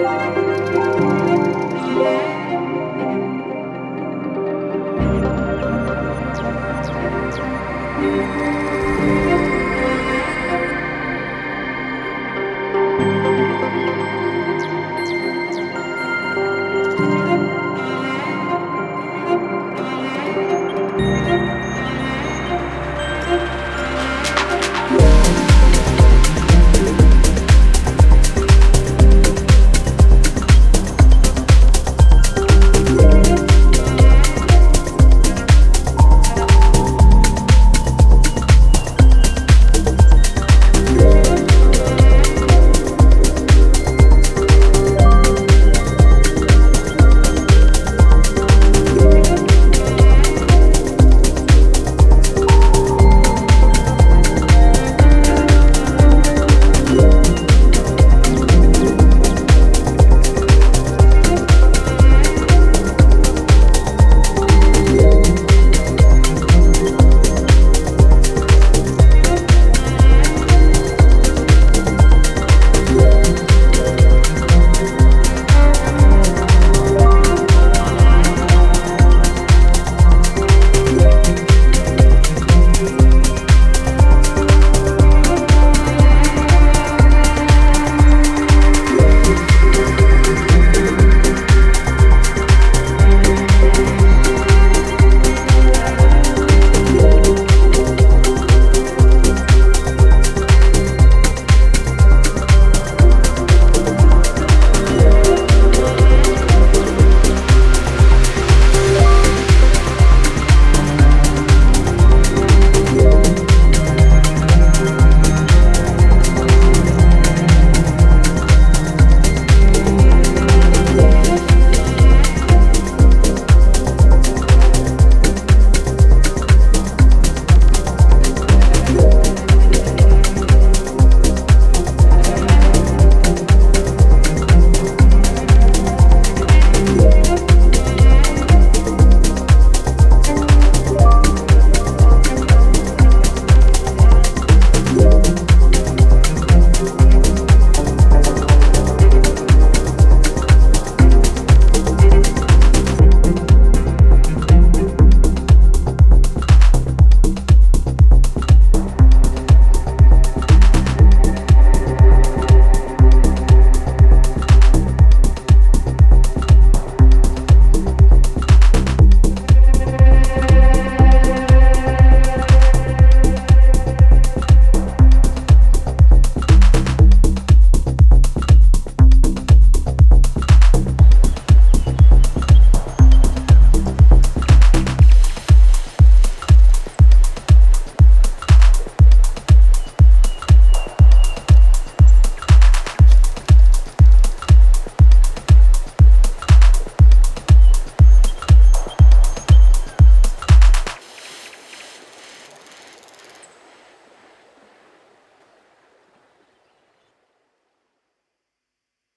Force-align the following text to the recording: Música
Música 0.00 0.79